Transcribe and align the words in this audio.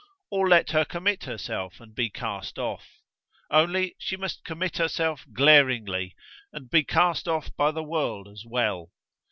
Or 0.31 0.49
let 0.49 0.71
her 0.71 0.83
commit 0.83 1.25
herself, 1.25 1.79
and 1.79 1.93
be 1.93 2.09
cast 2.09 2.57
off. 2.57 2.87
Only 3.51 3.93
she 3.99 4.17
must 4.17 4.43
commit 4.43 4.77
herself 4.79 5.27
glaringly, 5.31 6.15
and 6.51 6.71
be 6.71 6.83
cast 6.83 7.27
off 7.27 7.55
by 7.55 7.69
the 7.69 7.83
world 7.83 8.27
as 8.27 8.43
well. 8.43 8.89